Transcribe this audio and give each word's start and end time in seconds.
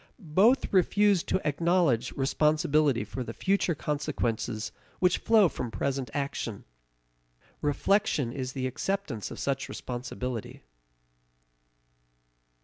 Both 0.33 0.73
refuse 0.73 1.21
to 1.25 1.47
acknowledge 1.47 2.11
responsibility 2.13 3.03
for 3.03 3.23
the 3.23 3.35
future 3.35 3.75
consequences 3.75 4.71
which 4.97 5.19
flow 5.19 5.47
from 5.47 5.69
present 5.69 6.09
action. 6.11 6.65
Reflection 7.61 8.31
is 8.33 8.53
the 8.53 8.65
acceptance 8.65 9.29
of 9.29 9.37
such 9.37 9.69
responsibility. 9.69 10.63